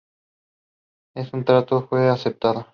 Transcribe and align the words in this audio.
Este 1.13 1.43
trato 1.43 1.83
fue 1.87 2.09
aceptado. 2.09 2.65